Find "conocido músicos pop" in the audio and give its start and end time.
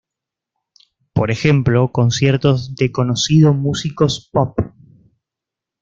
2.91-4.57